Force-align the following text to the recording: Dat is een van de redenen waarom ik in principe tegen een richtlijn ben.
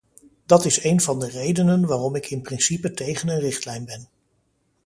Dat 0.45 0.65
is 0.65 0.83
een 0.83 1.01
van 1.01 1.19
de 1.19 1.29
redenen 1.29 1.85
waarom 1.85 2.15
ik 2.15 2.29
in 2.29 2.41
principe 2.41 2.91
tegen 2.91 3.27
een 3.29 3.39
richtlijn 3.39 3.85
ben. 3.85 4.09